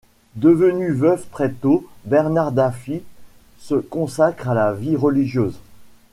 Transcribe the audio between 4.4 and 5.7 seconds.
à la vie religieuse.